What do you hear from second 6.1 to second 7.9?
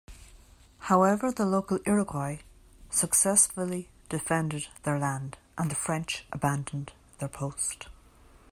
abandoned their post.